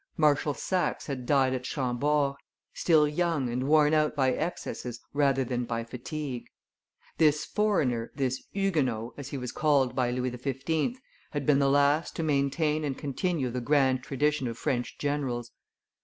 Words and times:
Marshal 0.17 0.55
Saxe 0.55 1.05
had 1.05 1.27
died 1.27 1.53
at 1.53 1.63
Chambord, 1.63 2.35
still 2.73 3.07
young 3.07 3.49
and 3.51 3.67
worn 3.67 3.93
out 3.93 4.15
by 4.15 4.33
excesses 4.33 4.99
rather 5.13 5.43
than 5.43 5.63
by 5.63 5.83
fatigue; 5.83 6.47
this 7.19 7.45
foreigner, 7.45 8.11
this 8.15 8.43
Huguenot, 8.51 9.13
as 9.15 9.27
he 9.27 9.37
was 9.37 9.51
called 9.51 9.95
by 9.95 10.09
Louis 10.09 10.31
XV., 10.31 10.99
had 11.33 11.45
been 11.45 11.59
the 11.59 11.69
last 11.69 12.15
to 12.15 12.23
maintain 12.23 12.83
and 12.83 12.97
continue 12.97 13.51
the 13.51 13.61
grand 13.61 14.01
tradition 14.01 14.47
of 14.47 14.57
French 14.57 14.97
generals. 14.97 15.51